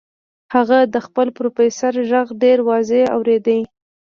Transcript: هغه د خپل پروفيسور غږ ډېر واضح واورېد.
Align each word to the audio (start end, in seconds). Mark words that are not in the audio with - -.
هغه 0.53 0.79
د 0.93 0.95
خپل 1.05 1.27
پروفيسور 1.37 1.93
غږ 2.11 2.27
ډېر 2.41 2.57
واضح 2.67 3.03
واورېد. 3.09 3.47